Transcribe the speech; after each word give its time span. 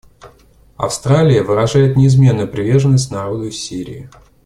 Австралия 0.77 1.43
выражает 1.43 1.95
неизменную 1.95 2.47
приверженность 2.47 3.11
народу 3.11 3.51
Сирии. 3.51 4.09